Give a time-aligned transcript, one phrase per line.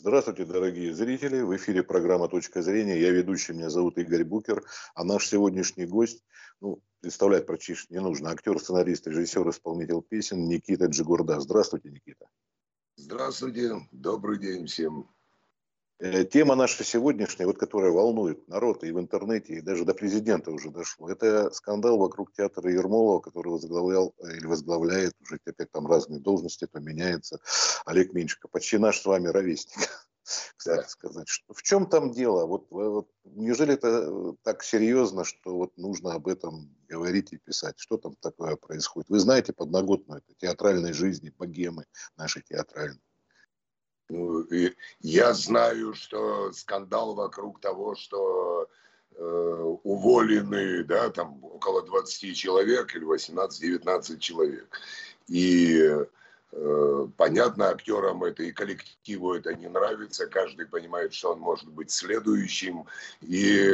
[0.00, 1.42] Здравствуйте, дорогие зрители.
[1.42, 2.98] В эфире программа «Точка зрения».
[2.98, 4.64] Я ведущий, меня зовут Игорь Букер.
[4.94, 6.24] А наш сегодняшний гость,
[6.62, 11.38] ну, представлять практически не нужно, актер, сценарист, режиссер, исполнитель песен Никита Джигурда.
[11.38, 12.30] Здравствуйте, Никита.
[12.96, 15.06] Здравствуйте, добрый день всем.
[16.00, 20.50] Э, тема наша сегодняшняя, вот которая волнует народ и в интернете, и даже до президента
[20.50, 25.86] уже дошло, это скандал вокруг театра Ермолова, который возглавлял э, или возглавляет, уже теперь там
[25.86, 27.38] разные должности, то меняется,
[27.84, 29.90] Олег Меньшико, почти наш с вами ровесник,
[30.56, 31.28] кстати сказать.
[31.28, 32.46] Что, в чем там дело?
[32.46, 37.74] Вот, вот, неужели это э, так серьезно, что вот нужно об этом говорить и писать?
[37.76, 39.10] Что там такое происходит?
[39.10, 41.84] Вы знаете подноготную это театральной жизни, богемы
[42.16, 43.02] нашей театральной.
[44.10, 48.68] Ну, и я знаю, что скандал вокруг того, что
[49.14, 54.68] э, уволены, да, там около 20 человек или 18-19 человек.
[55.28, 55.80] И
[56.50, 61.92] э, понятно, актерам это и коллективу это не нравится, каждый понимает, что он может быть
[61.92, 62.86] следующим.
[63.20, 63.70] И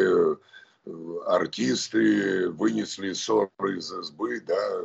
[1.27, 4.83] артисты вынесли ссоры из избы, да,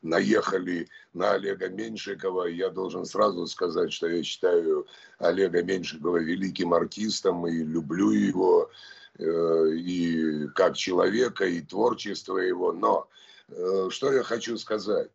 [0.00, 2.46] наехали на Олега Меньшикова.
[2.46, 4.86] Я должен сразу сказать, что я считаю
[5.18, 8.70] Олега Меньшикова великим артистом и люблю его
[9.18, 12.72] э, и как человека, и творчество его.
[12.72, 13.08] Но
[13.48, 15.10] э, что я хочу сказать?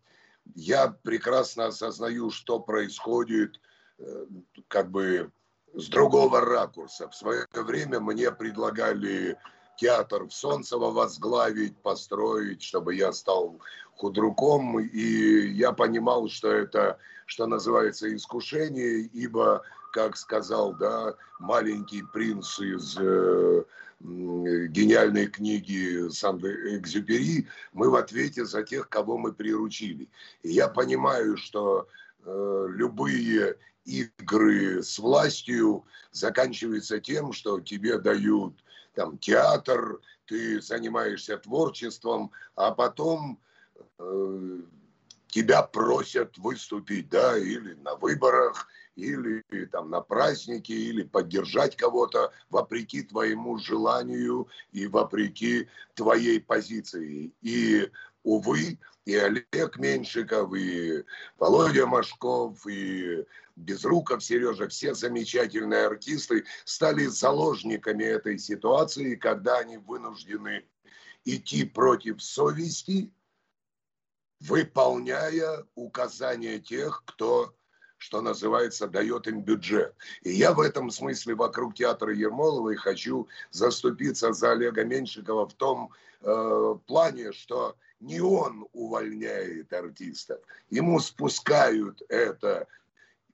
[0.55, 3.59] Я прекрасно осознаю, что происходит
[3.97, 4.25] э,
[4.67, 5.31] как бы
[5.73, 7.09] с другого ракурса.
[7.09, 9.37] В свое время мне предлагали
[9.77, 13.59] театр в Солнцево возглавить, построить, чтобы я стал
[13.95, 14.79] худруком.
[14.79, 19.61] И я понимал, что это, что называется, искушение, ибо,
[19.93, 23.63] как сказал, да, маленький принц из э,
[23.99, 30.09] гениальной книги Сан-Экзюпери, мы в ответе за тех, кого мы приручили.
[30.43, 31.87] И я понимаю, что
[32.23, 38.53] э, любые игры с властью заканчиваются тем, что тебе дают
[38.97, 43.39] там театр, ты занимаешься творчеством, а потом
[43.99, 44.59] э,
[45.27, 53.03] тебя просят выступить, да, или на выборах, или там на празднике, или поддержать кого-то вопреки
[53.03, 57.31] твоему желанию и вопреки твоей позиции.
[57.43, 57.91] И
[58.27, 61.05] увы, и Олег Меньшиков, и
[61.37, 70.65] Володя Машков, и Безруков Сережа, все замечательные артисты стали заложниками этой ситуации, когда они вынуждены
[71.23, 73.09] идти против совести,
[74.41, 77.53] выполняя указания тех, кто
[77.99, 79.95] что называется, дает им бюджет.
[80.21, 85.53] И я в этом смысле вокруг театра Ермолова и хочу заступиться за Олега Меньшикова в
[85.55, 92.67] том э, плане, что не он увольняет артистов, ему спускают это,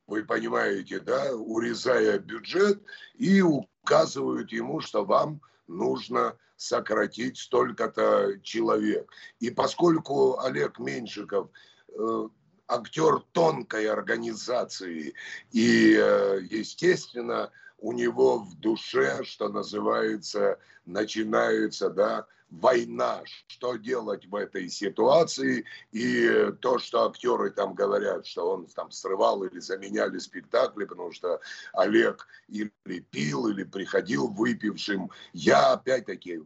[0.07, 2.81] вы понимаете, да, урезая бюджет
[3.15, 9.11] и указывают ему, что вам нужно сократить столько-то человек.
[9.39, 11.49] И поскольку Олег Меньшиков
[11.89, 12.27] э,
[12.67, 15.13] актер тонкой организации,
[15.51, 22.27] и, э, естественно, у него в душе, что называется, начинается, да,
[22.61, 28.91] война, что делать в этой ситуации, и то, что актеры там говорят, что он там
[28.91, 31.39] срывал или заменяли спектакли, потому что
[31.73, 32.71] Олег или
[33.11, 35.09] пил, или приходил выпившим.
[35.33, 36.41] Я, опять-таки,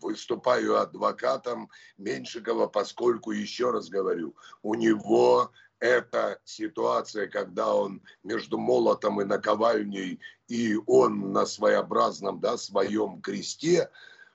[0.00, 9.20] выступаю адвокатом Меньшикова, поскольку, еще раз говорю, у него эта ситуация, когда он между молотом
[9.20, 13.90] и наковальней, и он на своеобразном, да, своем кресте,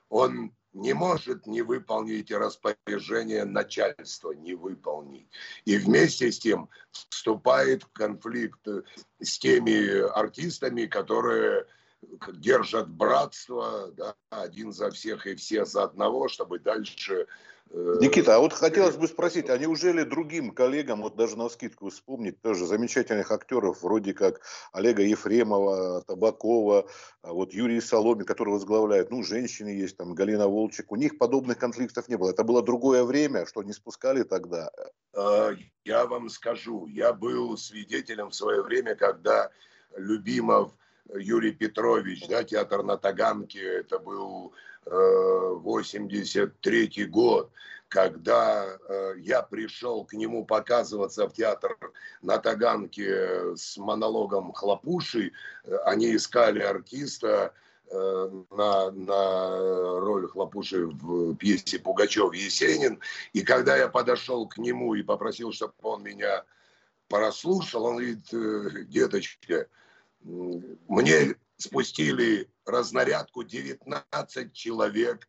[0.08, 5.28] он не может не выполнить распоряжение начальства, не выполнить.
[5.64, 8.66] И вместе с тем вступает в конфликт
[9.20, 11.66] с теми артистами, которые
[12.32, 17.26] держат братство, да, один за всех и все за одного, чтобы дальше
[17.74, 21.88] Э, Никита, а вот хотелось бы спросить, а неужели другим коллегам, вот даже на скидку
[21.88, 24.42] вспомнить, тоже замечательных актеров, вроде как
[24.72, 26.86] Олега Ефремова, Табакова,
[27.22, 31.56] а вот Юрий Соломин, который возглавляет, ну, женщины есть, там, Галина Волчек, у них подобных
[31.58, 32.30] конфликтов не было.
[32.30, 34.70] Это было другое время, что не спускали тогда?
[35.14, 35.52] А,
[35.84, 39.50] я вам скажу, я был свидетелем в свое время, когда
[39.96, 40.72] Любимов
[41.14, 44.54] Юрий Петрович, да, театр на Таганке, это был
[44.84, 47.52] 83 год,
[47.92, 51.76] когда э, я пришел к нему показываться в театр
[52.22, 55.32] на Таганке с монологом Хлопуши,
[55.64, 57.52] э, они искали артиста
[57.90, 62.98] э, на, на роль Хлопуши в пьесе Пугачев Есенин.
[63.34, 66.44] И когда я подошел к нему и попросил, чтобы он меня
[67.08, 69.66] прослушал, он говорит, деточка,
[70.24, 75.28] мне спустили разнарядку 19 человек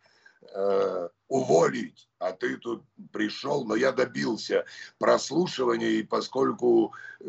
[0.53, 4.65] э, уволить, а ты тут пришел, но я добился
[4.99, 7.25] прослушивания, и поскольку э,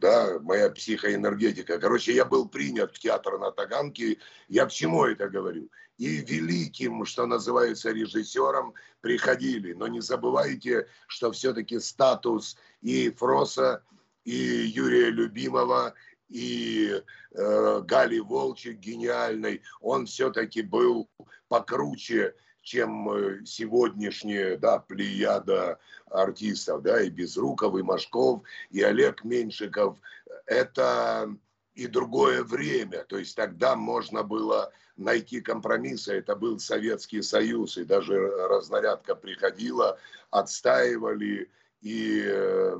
[0.00, 4.18] да, моя психоэнергетика, короче, я был принят в театр на Таганке,
[4.48, 5.68] я к чему это говорю?
[5.98, 13.82] И великим, что называется, режиссером приходили, но не забывайте, что все-таки статус и Фроса,
[14.24, 15.94] и Юрия Любимого,
[16.30, 21.10] и э, Гали Волчек гениальный, он все-таки был
[21.48, 25.78] покруче, чем э, сегодняшняя да, плеяда
[26.10, 29.98] артистов, да, и Безруков, и Машков, и Олег Меньшиков.
[30.46, 31.34] Это
[31.74, 37.84] и другое время, то есть тогда можно было найти компромиссы, это был Советский Союз, и
[37.84, 38.16] даже
[38.48, 39.98] разнарядка приходила,
[40.30, 41.50] отстаивали
[41.80, 42.76] и э,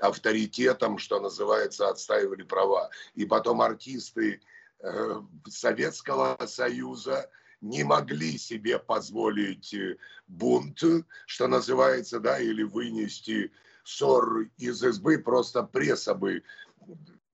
[0.00, 2.90] авторитетом, что называется, отстаивали права.
[3.14, 4.40] И потом артисты
[4.80, 10.82] э, Советского Союза не могли себе позволить э, бунт,
[11.26, 13.52] что называется, да, или вынести
[13.84, 16.42] ссор из избы, просто пресса бы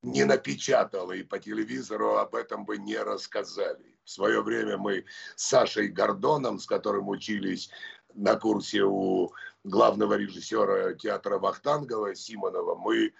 [0.02, 3.98] не напечатала, и по телевизору об этом бы не рассказали.
[4.04, 5.04] В свое время мы
[5.34, 7.70] с Сашей Гордоном, с которым учились
[8.14, 9.32] на курсе у
[9.66, 13.12] главного режиссера театра Вахтангова Симонова, мы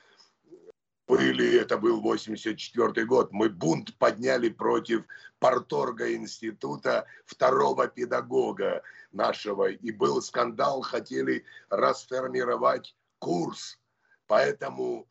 [1.09, 5.05] были, это был 84 год, мы бунт подняли против
[5.39, 8.83] Порторга института второго педагога
[9.13, 9.71] нашего.
[9.71, 13.79] И был скандал, хотели расформировать курс.
[14.27, 15.07] Поэтому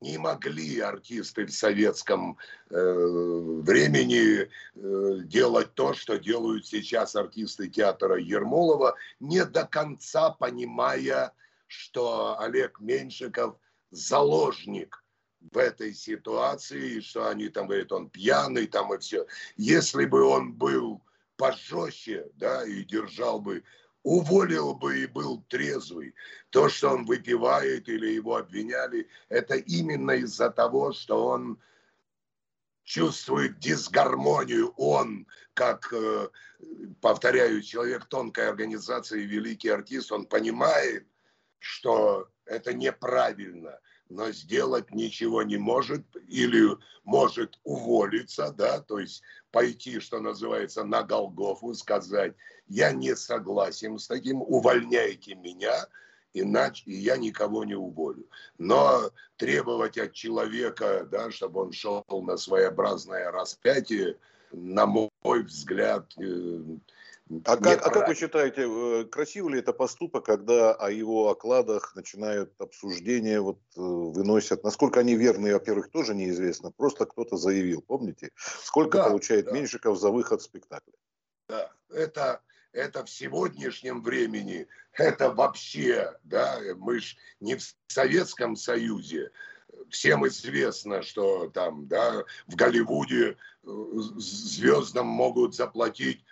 [0.00, 2.38] не могли артисты в советском
[2.70, 11.32] э, времени э, делать то, что делают сейчас артисты театра Ермолова, не до конца понимая,
[11.66, 13.56] что Олег Меньшиков
[13.90, 15.04] заложник
[15.40, 19.26] в этой ситуации, что они там говорят, он пьяный там и все.
[19.56, 21.02] Если бы он был
[21.36, 23.64] пожестче, да, и держал бы
[24.02, 26.14] уволил бы и был трезвый.
[26.50, 31.60] То, что он выпивает или его обвиняли, это именно из-за того, что он
[32.82, 34.72] чувствует дисгармонию.
[34.76, 36.28] Он, как, э,
[37.00, 41.06] повторяю, человек тонкой организации, великий артист, он понимает,
[41.58, 43.78] что это неправильно–
[44.10, 51.02] но сделать ничего не может или может уволиться, да, то есть пойти, что называется, на
[51.02, 52.34] Голгофу, сказать,
[52.66, 55.86] я не согласен с таким, увольняйте меня,
[56.34, 58.28] иначе я никого не уволю.
[58.58, 64.18] Но требовать от человека, да, чтобы он шел на своеобразное распятие,
[64.52, 65.10] на мой
[65.44, 66.60] взгляд, э,
[67.44, 71.94] а как, а как вы считаете, э, красивый ли это поступок, когда о его окладах
[71.94, 78.30] начинают обсуждения, вот э, выносят, насколько они верны, во-первых, тоже неизвестно, просто кто-то заявил, помните,
[78.64, 79.52] сколько да, получает да.
[79.52, 80.90] Меньшиков за выход в спектакль?
[81.48, 82.42] Да, это,
[82.72, 89.30] это в сегодняшнем времени, это вообще, да, мы ж не в Советском Союзе,
[89.88, 93.68] всем известно, что там, да, в Голливуде э,
[94.18, 96.24] звездам могут заплатить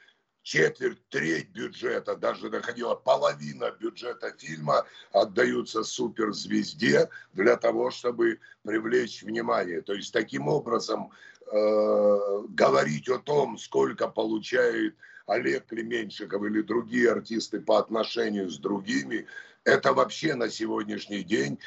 [0.48, 9.82] четверть, треть бюджета, даже доходила половина бюджета фильма отдаются суперзвезде для того, чтобы привлечь внимание.
[9.82, 11.10] То есть таким образом
[11.52, 12.18] э,
[12.48, 19.26] говорить о том, сколько получает Олег Клеменщиков или другие артисты по отношению с другими,
[19.64, 21.58] это вообще на сегодняшний день,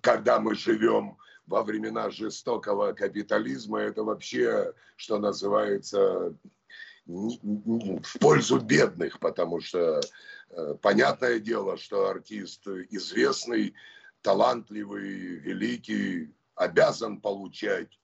[0.00, 1.16] когда мы живем
[1.48, 6.34] во времена жестокого капитализма, это вообще, что называется,
[7.08, 10.00] в пользу бедных, потому что
[10.50, 13.74] э, понятное дело, что артист известный,
[14.20, 17.98] талантливый, великий, обязан получать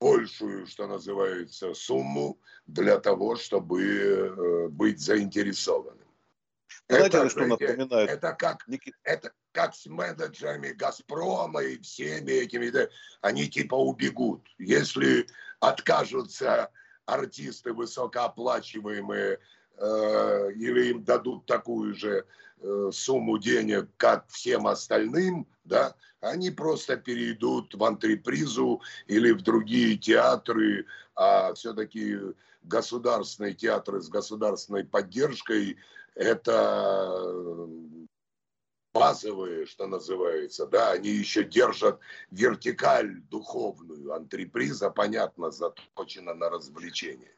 [0.00, 6.08] большую, что называется, сумму для того, чтобы э, быть заинтересованным.
[6.88, 8.10] Знаете, это, что напоминает?
[8.10, 8.66] Это как,
[9.02, 12.72] это как с менеджерами Газпрома и всеми этими,
[13.20, 14.46] они типа убегут.
[14.58, 15.26] Если
[15.60, 16.70] откажутся
[17.06, 19.38] артисты высокооплачиваемые
[19.78, 22.26] э, или им дадут такую же
[22.60, 29.96] э, сумму денег, как всем остальным, да, они просто перейдут в антрепризу или в другие
[29.96, 32.18] театры, а все-таки
[32.62, 35.76] государственные театры с государственной поддержкой
[36.14, 37.68] это
[38.98, 42.00] базовые, что называется, да, они еще держат
[42.30, 44.12] вертикаль духовную.
[44.14, 47.32] Антреприза, понятно, заточена на развлечение.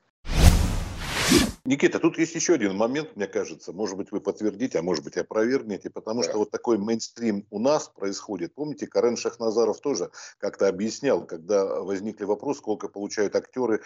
[1.64, 3.72] Никита, тут есть еще один момент, мне кажется.
[3.72, 6.28] Может быть, вы подтвердите, а может быть, опровергнете, потому да.
[6.28, 8.54] что вот такой мейнстрим у нас происходит.
[8.54, 13.82] Помните, Карен Шахназаров тоже как-то объяснял, когда возникли вопросы, сколько получают актеры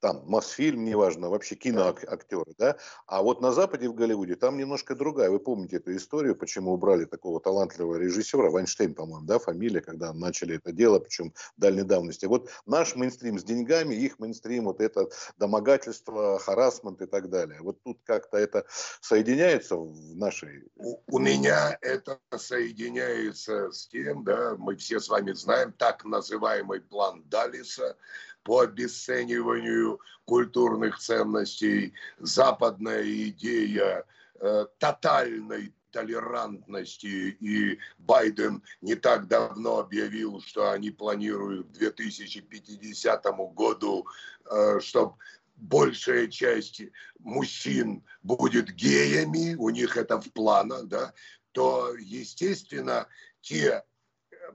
[0.00, 2.76] там Мосфильм, неважно, вообще киноактеры, да,
[3.06, 5.30] а вот на Западе, в Голливуде, там немножко другая.
[5.30, 10.56] Вы помните эту историю, почему убрали такого талантливого режиссера, Вайнштейн, по-моему, да, фамилия, когда начали
[10.56, 12.26] это дело, причем дальней давности.
[12.26, 17.60] Вот наш мейнстрим с деньгами, их мейнстрим, вот это домогательство, харасмент и так далее.
[17.60, 18.64] Вот тут как-то это
[19.00, 20.64] соединяется в нашей...
[20.76, 26.80] У, у меня это соединяется с тем, да, мы все с вами знаем, так называемый
[26.80, 27.96] план Далиса,
[28.42, 34.04] по обесцениванию культурных ценностей, западная идея
[34.40, 44.06] э, тотальной толерантности, и Байден не так давно объявил, что они планируют к 2050 году,
[44.50, 45.14] э, чтобы
[45.56, 46.82] большая часть
[47.18, 51.12] мужчин будет геями, у них это в планах, да,
[51.52, 53.08] то, естественно,
[53.40, 53.84] те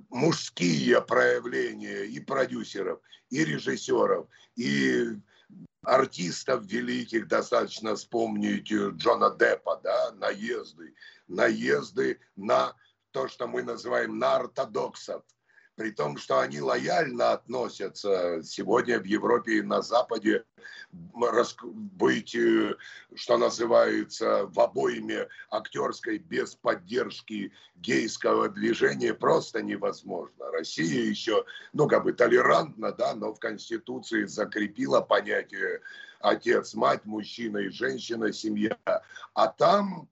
[0.10, 3.00] мужские проявления и продюсеров,
[3.30, 5.18] и режиссеров, и
[5.84, 10.94] артистов великих, достаточно вспомнить Джона Деппа, да, наезды,
[11.28, 12.75] наезды на
[13.12, 15.24] то, что мы называем на ортодоксов,
[15.75, 20.46] при том, что они лояльно относятся сегодня в Европе и на Западе
[20.91, 22.75] быть, э,
[23.15, 30.51] что называется, в обойме актерской без поддержки гейского движения просто невозможно.
[30.51, 35.82] Россия еще, ну, как бы толерантна, да, но в Конституции закрепила понятие
[36.20, 38.77] отец, мать, мужчина и женщина, семья.
[39.34, 40.10] А там,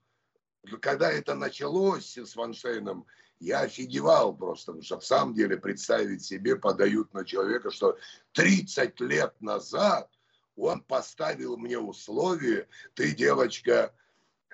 [0.82, 3.06] когда это началось с Ваншейном,
[3.44, 7.98] я офигевал просто, потому что в самом деле представить себе подают на человека, что
[8.32, 10.10] 30 лет назад
[10.56, 13.94] он поставил мне условие, ты, девочка,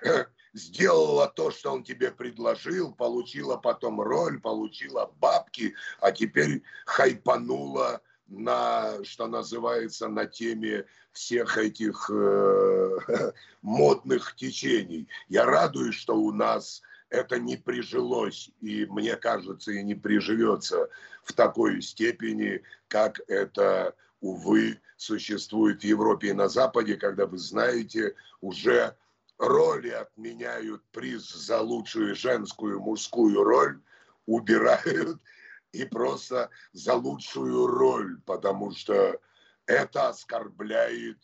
[0.54, 9.04] сделала то, что он тебе предложил, получила потом роль, получила бабки, а теперь хайпанула на,
[9.04, 12.98] что называется, на теме всех этих э,
[13.62, 15.08] модных течений.
[15.28, 20.88] Я радуюсь, что у нас это не прижилось, и мне кажется, и не приживется
[21.24, 28.14] в такой степени, как это, увы, существует в Европе и на Западе, когда вы знаете,
[28.40, 28.96] уже
[29.38, 33.80] роли отменяют приз за лучшую женскую мужскую роль,
[34.26, 35.20] убирают
[35.72, 39.20] и просто за лучшую роль, потому что
[39.66, 41.18] это оскорбляет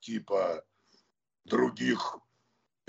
[0.00, 0.64] типа
[1.44, 2.18] других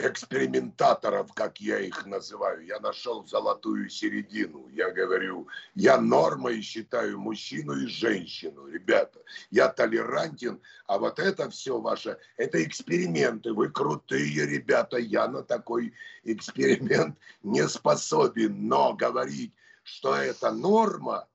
[0.01, 2.65] экспериментаторов, как я их называю.
[2.65, 4.67] Я нашел золотую середину.
[4.69, 8.67] Я говорю, я нормой считаю мужчину и женщину.
[8.67, 13.53] Ребята, я толерантен, а вот это все ваше, это эксперименты.
[13.53, 15.93] Вы крутые ребята, я на такой
[16.23, 18.67] эксперимент не способен.
[18.67, 19.53] Но говорить,
[19.83, 21.27] что это норма,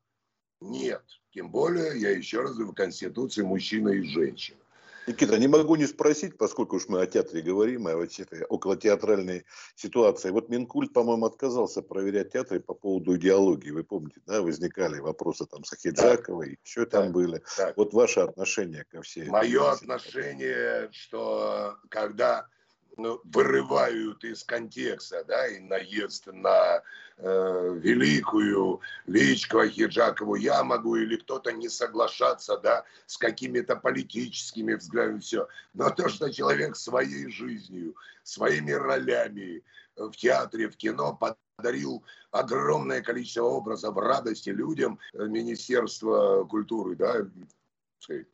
[0.60, 1.02] нет.
[1.32, 4.58] Тем более, я еще раз говорю, в Конституции мужчина и женщина.
[5.06, 9.44] Никита, не могу не спросить, поскольку уж мы о театре говорим, о вот этой околотеатральной
[9.76, 10.30] ситуации.
[10.30, 13.70] Вот Минкульт, по-моему, отказался проверять театры по поводу идеологии.
[13.70, 17.42] Вы помните, да, возникали вопросы там с Ахиджаковой, еще там были.
[17.56, 17.76] Так.
[17.76, 22.48] Вот ваше отношение ко всей Мое отношение, что когда
[22.96, 26.82] вырывают из контекста, да, и наезд на
[27.18, 35.20] э, великую Личкову, Хиджакову, я могу или кто-то не соглашаться, да, с какими-то политическими взглядами,
[35.20, 35.48] все.
[35.74, 39.62] Но то, что человек своей жизнью, своими ролями
[39.96, 41.18] в театре, в кино
[41.56, 47.26] подарил огромное количество образов радости людям, э, Министерство культуры, да,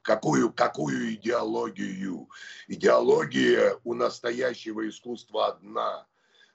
[0.02, 2.28] какую, какую идеологию?
[2.68, 6.06] Идеология у настоящего искусства одна.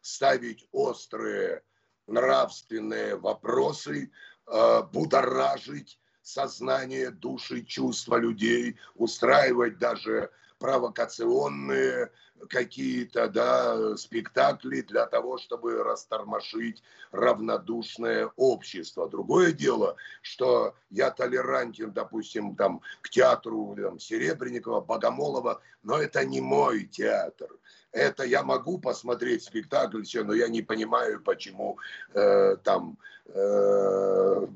[0.01, 1.63] Ставить острые
[2.07, 4.11] нравственные вопросы,
[4.47, 12.11] э, будоражить сознание, души, чувства людей, устраивать даже провокационные
[12.49, 19.09] какие-то да, спектакли для того, чтобы растормошить равнодушное общество.
[19.09, 26.41] Другое дело, что я толерантен, допустим, там, к театру там, Серебренникова, Богомолова, но это не
[26.41, 27.49] мой театр.
[27.91, 31.79] Это я могу посмотреть спектакль, все, но я не понимаю, почему
[32.13, 34.47] э, там э,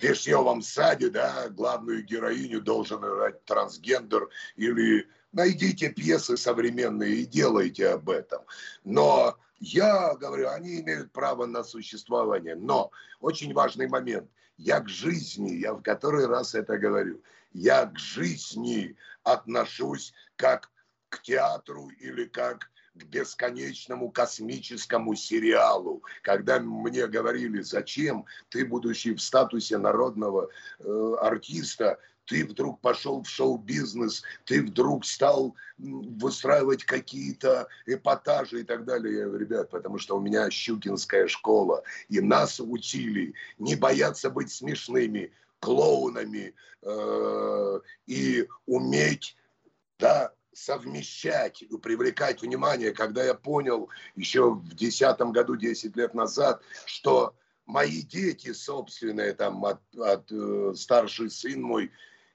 [0.00, 7.88] в Вишневом саде, да, главную героиню должен играть трансгендер или найдите пьесы современные и делайте
[7.88, 8.42] об этом.
[8.84, 12.54] Но я говорю, они имеют право на существование.
[12.54, 12.90] Но
[13.20, 14.30] очень важный момент.
[14.56, 20.70] Я к жизни, я в который раз это говорю, я к жизни отношусь как
[21.10, 29.20] к театру или как к бесконечному космическому сериалу, когда мне говорили, зачем ты, будучи в
[29.20, 38.60] статусе народного э, артиста, ты вдруг пошел в шоу-бизнес, ты вдруг стал выстраивать какие-то эпатажи
[38.60, 39.18] и так далее.
[39.18, 44.52] Я говорю, ребят, потому что у меня щукинская школа, и нас учили не бояться быть
[44.52, 49.36] смешными, клоунами э, и уметь
[50.00, 57.34] да, совмещать привлекать внимание, когда я понял еще в десятом году, 10 лет назад, что
[57.66, 61.90] мои дети собственные, там, от, от э, старший сын мой,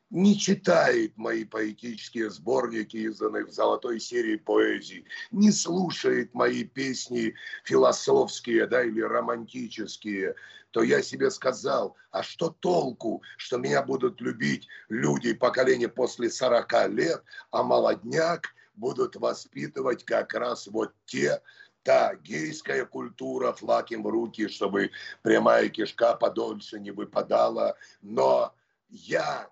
[0.10, 7.34] не читает мои поэтические сборники, изданные в золотой серии поэзии, не слушает мои песни
[7.64, 10.36] философские да, или романтические,
[10.72, 16.90] то я себе сказал, а что толку, что меня будут любить люди поколения после 40
[16.90, 21.42] лет, а молодняк будут воспитывать как раз вот те,
[21.84, 27.78] та гейская культура, флаг им в руки, чтобы прямая кишка подольше не выпадала.
[28.02, 28.54] Но
[28.90, 29.48] я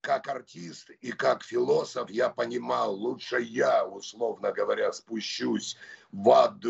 [0.00, 5.76] как артист и как философ я понимал, лучше я, условно говоря, спущусь
[6.12, 6.64] в ад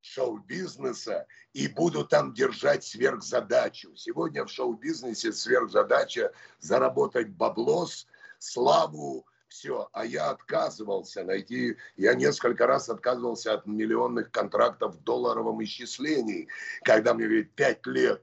[0.00, 3.94] шоу-бизнеса и буду там держать сверхзадачу.
[3.96, 8.06] Сегодня в шоу-бизнесе сверхзадача заработать баблос,
[8.38, 9.88] славу, все.
[9.92, 16.48] А я отказывался найти, я несколько раз отказывался от миллионных контрактов в долларовом исчислении,
[16.84, 18.22] когда мне говорят, пять лет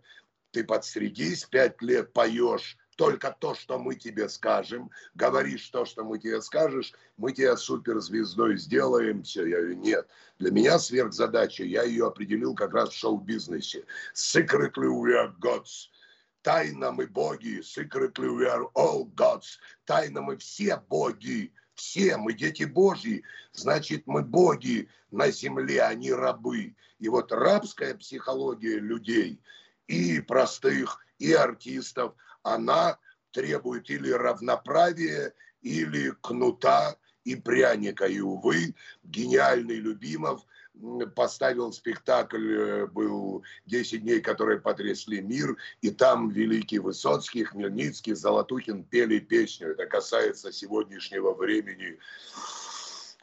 [0.51, 6.17] ты подстригись, пять лет поешь только то, что мы тебе скажем, говоришь то, что мы
[6.19, 9.45] тебе скажешь, мы тебя суперзвездой сделаем, все.
[9.45, 10.07] Я говорю, нет.
[10.39, 13.85] Для меня сверхзадача, я ее определил как раз в шоу-бизнесе.
[14.13, 15.89] Secretly we are gods.
[16.41, 17.61] Тайно мы боги.
[17.61, 19.57] Secretly we are all gods.
[19.85, 21.51] Тайно мы все боги.
[21.75, 26.73] Все мы дети Божьи, значит, мы боги на земле, а не рабы.
[26.99, 29.41] И вот рабская психология людей
[29.87, 32.99] и простых, и артистов, она
[33.31, 38.05] требует или равноправия, или кнута и пряника.
[38.05, 40.45] И, увы, гениальный Любимов
[41.15, 48.83] поставил спектакль, э, был 10 дней, которые потрясли мир, и там великий Высоцкий, Хмельницкий, Золотухин
[48.83, 49.69] пели песню.
[49.69, 51.97] Это касается сегодняшнего времени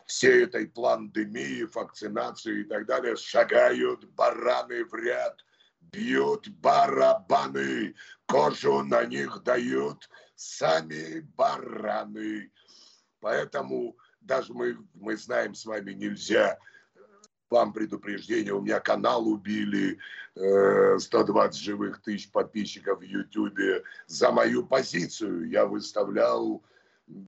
[0.06, 3.16] всей этой пандемии, вакцинации и так далее.
[3.16, 5.44] Шагают бараны в ряд–
[5.90, 7.94] бьют барабаны,
[8.26, 12.50] кожу на них дают сами бараны.
[13.20, 16.58] Поэтому даже мы, мы знаем с вами, нельзя
[17.50, 19.98] вам предупреждение, у меня канал убили,
[20.34, 25.50] 120 э, живых тысяч подписчиков в Ютубе за мою позицию.
[25.50, 26.64] Я выставлял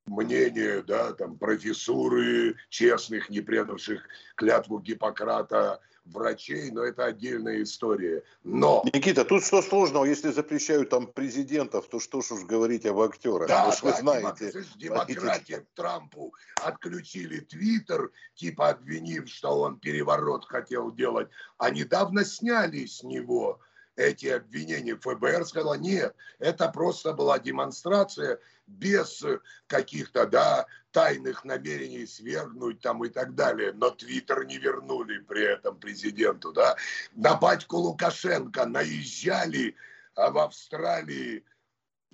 [0.07, 4.03] мнение, да, там, профессуры честных, не предавших
[4.37, 8.23] клятву Гиппократа врачей, но это отдельная история.
[8.43, 8.83] Но...
[8.93, 13.49] Никита, тут что сложного, если запрещают там президентов, то что ж уж говорить об актерах?
[13.49, 14.53] Да, да, вы знаете.
[14.77, 23.03] Демократия Трампу отключили Твиттер, типа обвинив, что он переворот хотел делать, а недавно сняли с
[23.03, 23.61] него
[23.97, 24.97] эти обвинения.
[24.97, 29.25] ФБР сказала, нет, это просто была демонстрация без
[29.67, 33.73] каких-то, да, тайных намерений свергнуть там и так далее.
[33.73, 36.77] Но Твиттер не вернули при этом президенту, да.
[37.15, 39.77] На батьку Лукашенко наезжали,
[40.15, 41.45] а в Австралии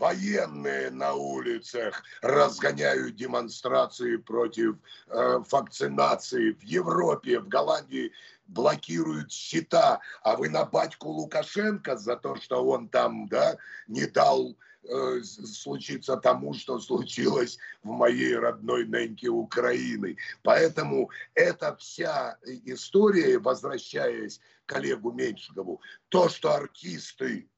[0.00, 6.52] военные на улицах разгоняют демонстрации против э, вакцинации.
[6.52, 8.12] В Европе, в Голландии
[8.46, 14.56] блокируют счета, а вы на батьку Лукашенко за то, что он там да, не дал
[14.82, 20.16] э, случиться тому, что случилось в моей родной неньке Украины.
[20.42, 27.48] Поэтому эта вся история, возвращаясь к Олегу Меньшикову, то, что артисты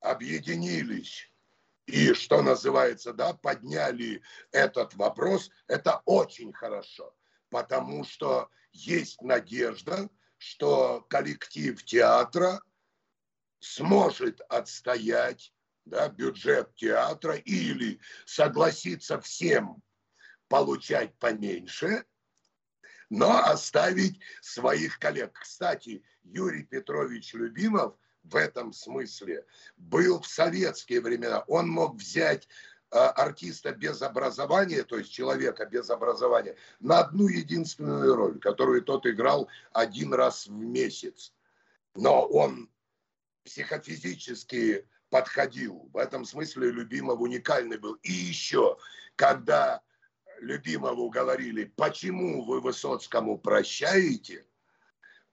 [0.00, 1.29] объединились
[1.90, 4.22] и, что называется, да, подняли
[4.52, 7.14] этот вопрос, это очень хорошо,
[7.50, 12.60] потому что есть надежда, что коллектив театра
[13.58, 15.52] сможет отстоять
[15.84, 19.82] да, бюджет театра или согласиться всем
[20.48, 22.04] получать поменьше,
[23.08, 25.36] но оставить своих коллег.
[25.40, 27.96] Кстати, Юрий Петрович Любимов
[28.30, 29.44] в этом смысле
[29.76, 31.40] был в советские времена.
[31.48, 32.48] Он мог взять
[32.90, 39.06] а, артиста без образования, то есть человека без образования, на одну единственную роль, которую тот
[39.06, 41.32] играл один раз в месяц.
[41.94, 42.70] Но он
[43.44, 45.90] психофизически подходил.
[45.92, 47.94] В этом смысле Любимов уникальный был.
[48.02, 48.78] И еще,
[49.16, 49.82] когда
[50.40, 54.46] любимого уговорили, почему вы Высоцкому прощаете,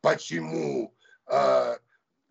[0.02, 0.96] почему
[1.28, 1.78] э,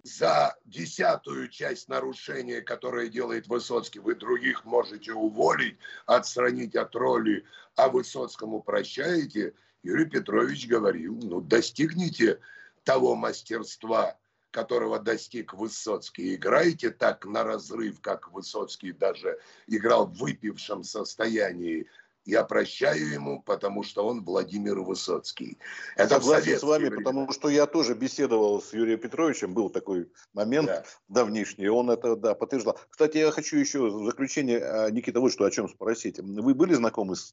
[0.07, 7.89] за десятую часть нарушения, которое делает Высоцкий, вы других можете уволить, отстранить от роли, а
[7.89, 12.39] Высоцкому прощаете, Юрий Петрович говорил, ну достигните
[12.85, 14.17] того мастерства,
[14.53, 16.37] которого достиг Высоцкий.
[16.37, 21.89] Играете так на разрыв, как Высоцкий даже играл в выпившем состоянии.
[22.27, 25.59] Я прощаю ему, потому что он Владимир Высоцкий.
[25.95, 26.97] Это Согласен с вами, время.
[26.97, 30.85] потому что я тоже беседовал с Юрием Петровичем, был такой момент да.
[31.09, 32.79] давнишний, он это да, подтверждал.
[32.91, 36.19] Кстати, я хочу еще в заключение, а, Никита, вот что о чем спросить.
[36.19, 37.33] Вы были знакомы с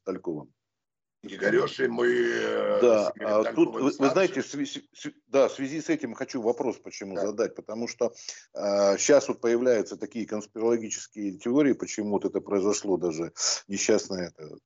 [1.38, 1.58] Тальковым?
[1.58, 2.06] Игорешей мы...
[2.06, 4.82] Э, да, а тут, вы, вы знаете, в связи,
[5.28, 7.26] да, в связи с этим хочу вопрос почему да.
[7.26, 8.12] задать, потому что
[8.54, 13.32] э, сейчас вот появляются такие конспирологические теории, почему вот это произошло, даже
[13.68, 14.56] несчастное это,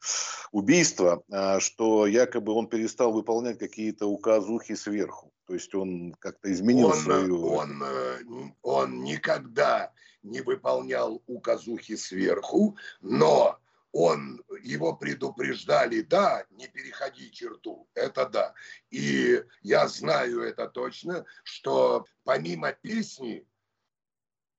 [0.52, 6.88] убийство, э, что якобы он перестал выполнять какие-то указухи сверху, то есть он как-то изменил
[6.88, 7.46] он, свою...
[7.46, 8.18] Он, э,
[8.62, 13.57] он никогда не выполнял указухи сверху, но
[13.98, 18.54] он, его предупреждали, да, не переходи черту, это да.
[18.90, 23.44] И я знаю это точно, что помимо песни,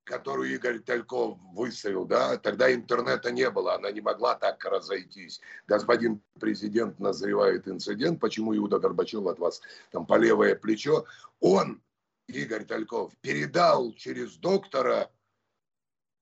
[0.04, 5.40] которую Игорь Тальков выставил, да, тогда интернета не было, она не могла так разойтись.
[5.68, 11.06] Господин президент назревает инцидент, почему Иуда Горбачев от вас там по левое плечо.
[11.40, 11.82] Он,
[12.28, 15.10] Игорь Тальков, передал через доктора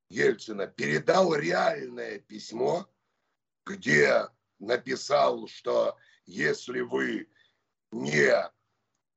[0.10, 2.88] Ельцина, передал реальное письмо,
[3.67, 4.27] где
[4.60, 7.30] написал, что если вы
[7.91, 8.34] не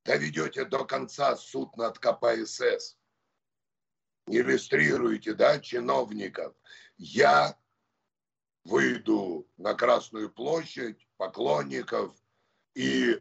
[0.04, 2.96] доведете до конца суд над КПСС,
[4.26, 6.54] иллюстрируете, да, чиновников,
[6.96, 7.56] я
[8.64, 12.14] выйду на Красную площадь, поклонников,
[12.74, 13.20] и,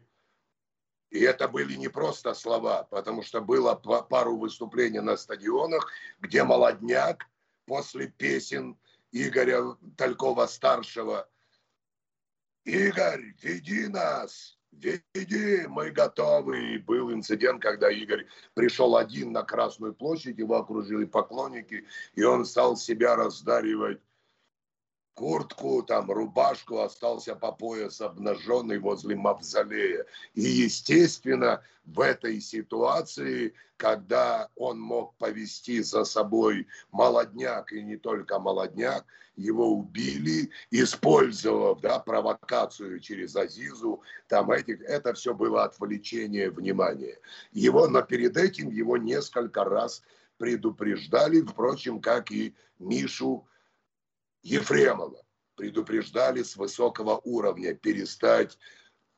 [1.10, 5.90] и это были не просто слова, потому что было пару выступлений на стадионах,
[6.20, 7.26] где молодняк
[7.66, 8.78] после песен
[9.12, 11.28] Игоря Талькова-старшего.
[12.64, 16.74] Игорь, веди нас, веди, мы готовы.
[16.74, 22.44] И был инцидент, когда Игорь пришел один на Красную площадь, его окружили поклонники, и он
[22.44, 24.00] стал себя раздаривать
[25.14, 30.06] куртку, там, рубашку, остался по пояс обнаженный возле мавзолея.
[30.34, 38.38] И, естественно, в этой ситуации, когда он мог повести за собой молодняк, и не только
[38.38, 39.04] молодняк,
[39.36, 47.18] его убили, использовав да, провокацию через Азизу, там этих, это все было отвлечение внимания.
[47.52, 50.02] Его, но перед этим его несколько раз
[50.36, 53.46] предупреждали, впрочем, как и Мишу
[54.42, 55.22] Ефремова
[55.56, 58.58] предупреждали с высокого уровня перестать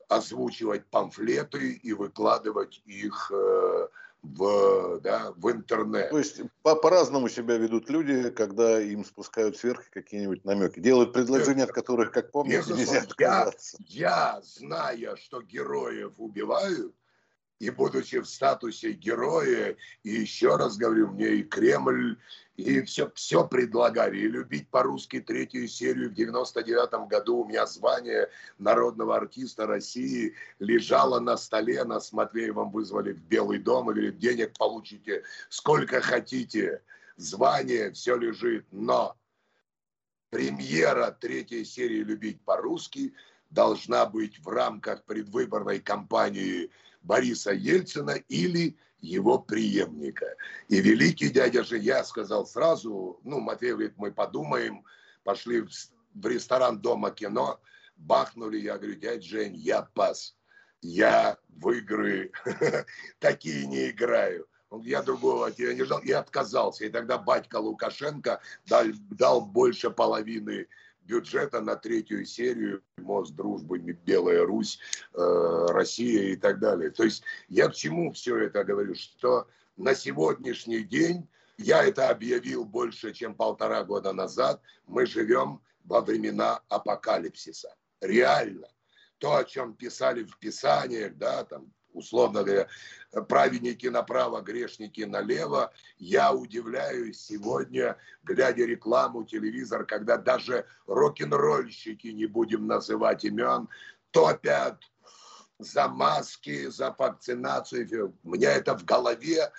[0.09, 3.87] озвучивать памфлеты и выкладывать их э,
[4.21, 6.09] в, да, в интернет.
[6.09, 10.79] То есть по- по-разному себя ведут люди, когда им спускают сверху какие-нибудь намеки.
[10.79, 13.77] Делают предложения, от которых, как помните, нельзя отказаться.
[13.87, 16.95] Я, я, зная, что героев убивают,
[17.63, 22.17] и будучи в статусе героя, и еще раз говорю, мне и Кремль,
[22.57, 24.17] и все, все предлагали.
[24.17, 31.21] И любить по-русски третью серию в 99 году у меня звание народного артиста России лежало
[31.21, 36.81] на столе, нас с Матвеевым вызвали в Белый дом и говорит, денег получите сколько хотите,
[37.15, 39.15] звание, все лежит, но
[40.31, 43.13] премьера третьей серии «Любить по-русски»
[43.51, 46.71] должна быть в рамках предвыборной кампании
[47.03, 50.35] Бориса Ельцина или его преемника.
[50.69, 54.85] И великий дядя же, я сказал сразу, ну, Матвей говорит, мы подумаем,
[55.23, 57.59] пошли в, ресторан Дома кино,
[57.97, 60.35] бахнули, я говорю, дядя Жень, я пас,
[60.81, 62.31] я в игры
[63.19, 64.47] такие не играю.
[64.81, 66.85] Я другого от тебя не ждал и отказался.
[66.85, 70.67] И тогда батька Лукашенко дал, дал больше половины
[71.05, 74.79] бюджета на третью серию «Мост дружбы», «Белая Русь»,
[75.13, 76.89] э, «Россия» и так далее.
[76.91, 78.95] То есть я к чему все это говорю?
[78.95, 86.01] Что на сегодняшний день, я это объявил больше, чем полтора года назад, мы живем во
[86.01, 87.75] времена апокалипсиса.
[88.01, 88.67] Реально.
[89.17, 92.67] То, о чем писали в Писаниях, да, там, условно говоря,
[93.27, 95.71] праведники направо, грешники налево.
[95.97, 103.69] Я удивляюсь сегодня, глядя рекламу, телевизор, когда даже рок-н-ролльщики, не будем называть имен,
[104.11, 104.83] топят
[105.59, 108.17] за маски, за вакцинацию.
[108.23, 109.51] У меня это в голове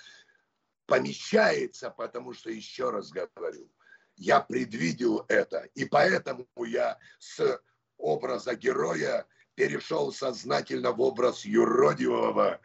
[0.85, 3.71] помещается, потому что, еще раз говорю,
[4.17, 5.67] я предвидел это.
[5.73, 7.61] И поэтому я с
[7.97, 12.59] образа героя перешел сознательно в образ юродивого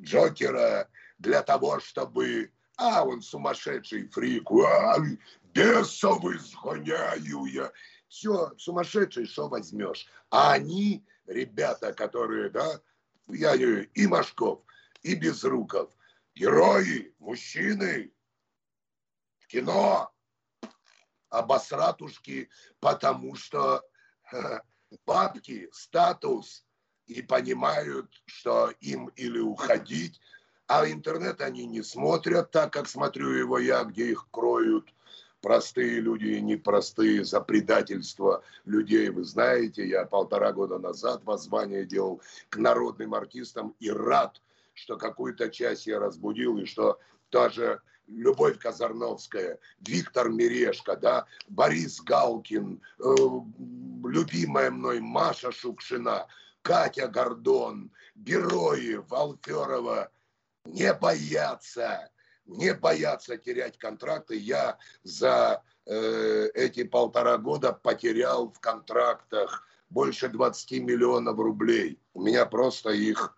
[0.00, 2.52] Джокера для того, чтобы...
[2.78, 4.98] А, он сумасшедший фрик, а,
[5.54, 7.72] бесов изгоняю я.
[8.06, 10.06] Все, сумасшедший, что возьмешь.
[10.30, 12.80] А они, ребята, которые, да,
[13.28, 14.62] я и Машков,
[15.02, 15.90] и Безруков,
[16.34, 18.12] герои, мужчины,
[19.38, 20.12] в кино,
[21.30, 23.82] обосратушки, потому что
[25.06, 26.64] бабки, статус,
[27.06, 30.20] и понимают, что им или уходить,
[30.66, 34.92] а интернет они не смотрят так, как смотрю его я, где их кроют
[35.40, 39.10] простые люди и непростые за предательство людей.
[39.10, 44.42] Вы знаете, я полтора года назад воззвание делал к народным артистам и рад,
[44.74, 46.98] что какую-то часть я разбудил, и что
[47.30, 53.14] тоже Любовь Казарновская, Виктор Мирешко, да, Борис Галкин, э,
[54.04, 56.26] любимая мной Маша Шукшина,
[56.62, 60.10] Катя Гордон, Героев, Алферова,
[60.64, 62.10] не бояться,
[62.44, 64.36] не бояться терять контракты.
[64.36, 72.00] Я за э, эти полтора года потерял в контрактах больше 20 миллионов рублей.
[72.14, 73.36] У меня просто их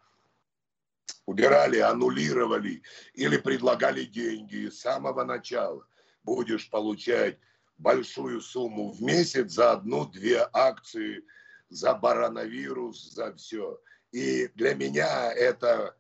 [1.27, 2.83] убирали, аннулировали
[3.15, 5.87] или предлагали деньги с самого начала.
[6.23, 7.39] Будешь получать
[7.77, 11.25] большую сумму в месяц за одну-две акции,
[11.69, 13.81] за барановирус, за все.
[14.13, 15.95] И для меня это...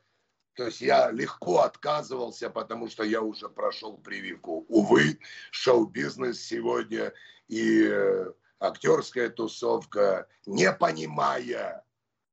[0.54, 4.66] То есть я легко отказывался, потому что я уже прошел прививку.
[4.68, 5.20] Увы,
[5.52, 7.12] шоу-бизнес сегодня
[7.46, 11.84] и э, актерская тусовка, не понимая,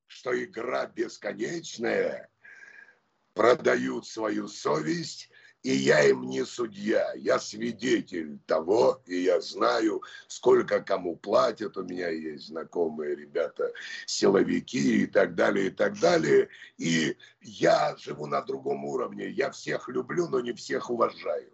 [0.07, 2.31] что игра бесконечная,
[3.35, 5.29] продают свою совесть,
[5.61, 11.83] и я им не судья, я свидетель того, и я знаю, сколько кому платят, у
[11.83, 13.71] меня есть знакомые ребята,
[14.05, 19.89] силовики и так далее, и так далее, и я живу на другом уровне, я всех
[19.89, 21.51] люблю, но не всех уважаю.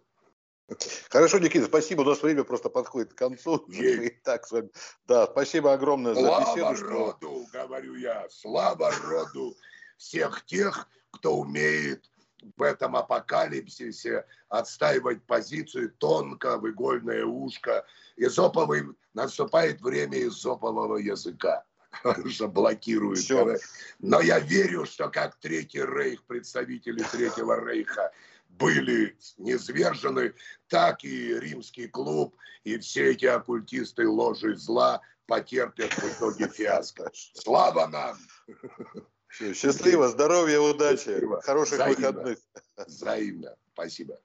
[1.09, 2.01] Хорошо, Никита, спасибо.
[2.01, 3.67] У нас время просто подходит к концу.
[4.23, 4.69] Так, с вами...
[5.05, 6.77] Да, спасибо огромное слава за беседу.
[6.77, 9.57] Слава роду, говорю я, слава роду
[9.97, 12.09] всех тех, кто умеет
[12.57, 17.85] в этом апокалипсисе отстаивать позицию тонко в игольное ушко.
[18.17, 21.63] Изоповый, наступает время изопового языка
[22.29, 23.19] что блокирует.
[23.19, 23.57] Все.
[23.99, 28.11] Но я верю, что как Третий Рейх, представители Третьего Рейха
[28.49, 30.33] были низвержены,
[30.67, 37.09] так и римский клуб и все эти оккультисты ложи зла потерпят в итоге фиаско.
[37.33, 38.17] Слава нам!
[39.31, 41.41] Счастливо, здоровья, удачи, Счастливо.
[41.41, 41.95] хороших Взаимно.
[41.95, 42.37] выходных.
[42.87, 43.55] Взаимно.
[43.73, 44.19] Спасибо.